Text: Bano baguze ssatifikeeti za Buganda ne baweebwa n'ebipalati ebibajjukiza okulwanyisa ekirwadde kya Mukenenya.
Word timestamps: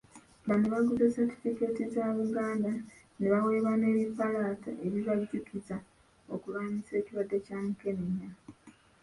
Bano 0.47 0.65
baguze 0.73 1.05
ssatifikeeti 1.09 1.83
za 1.93 2.05
Buganda 2.17 2.71
ne 3.17 3.27
baweebwa 3.31 3.73
n'ebipalati 3.77 4.71
ebibajjukiza 4.85 5.77
okulwanyisa 6.33 6.93
ekirwadde 6.99 7.37
kya 7.45 7.57
Mukenenya. 7.65 8.29